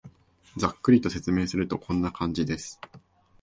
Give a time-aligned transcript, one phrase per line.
[0.57, 2.81] ざっくりと説明すると、こんな感じです